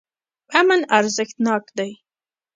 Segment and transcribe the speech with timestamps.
[0.59, 1.91] امن ارزښتناک دی.